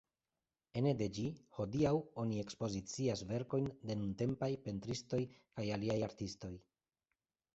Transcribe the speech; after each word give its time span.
Ene 0.79 0.91
de 1.01 1.07
ĝi 1.17 1.25
hodiaŭ 1.57 1.91
oni 2.23 2.39
ekspozicias 2.43 3.21
verkojn 3.33 3.69
de 3.89 3.97
nuntempaj 3.99 4.49
pentristoj 4.69 5.19
kaj 5.59 5.67
aliaj 5.77 5.99
artistoj. 6.09 6.53